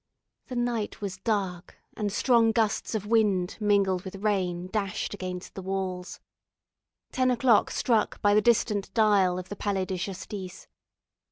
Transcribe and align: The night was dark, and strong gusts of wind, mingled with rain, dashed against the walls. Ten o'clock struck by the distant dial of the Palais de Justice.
The 0.47 0.55
night 0.55 0.99
was 0.99 1.17
dark, 1.19 1.77
and 1.95 2.11
strong 2.11 2.51
gusts 2.53 2.95
of 2.95 3.05
wind, 3.05 3.55
mingled 3.59 4.01
with 4.01 4.15
rain, 4.15 4.65
dashed 4.65 5.13
against 5.13 5.53
the 5.53 5.61
walls. 5.61 6.19
Ten 7.11 7.29
o'clock 7.29 7.69
struck 7.69 8.19
by 8.19 8.33
the 8.33 8.41
distant 8.41 8.91
dial 8.95 9.37
of 9.37 9.49
the 9.49 9.55
Palais 9.55 9.85
de 9.85 9.97
Justice. 9.97 10.65